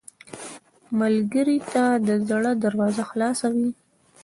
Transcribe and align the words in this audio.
ملګری 0.99 1.57
ته 1.71 1.83
د 2.07 2.09
زړه 2.27 2.51
دروازه 2.63 3.03
خلاصه 3.09 3.47
وي 3.55 3.69